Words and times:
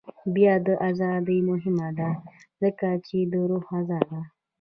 د 0.03 0.03
بیان 0.35 0.63
ازادي 0.89 1.39
مهمه 1.49 1.87
ده 1.97 2.09
ځکه 2.61 2.87
چې 3.07 3.17
د 3.31 3.33
روح 3.49 3.63
غذا 3.71 3.99
ده. 4.09 4.21